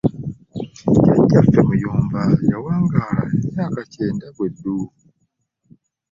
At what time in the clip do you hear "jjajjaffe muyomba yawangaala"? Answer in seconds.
0.95-3.23